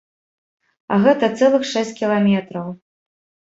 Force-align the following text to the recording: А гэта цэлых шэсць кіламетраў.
А 0.95 0.99
гэта 1.03 1.29
цэлых 1.37 1.69
шэсць 1.73 1.93
кіламетраў. 2.01 2.67